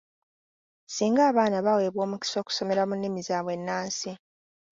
[0.95, 4.11] Singa abaana baweebwa omukisa okusomera mu nnimi zaabwe ennansi.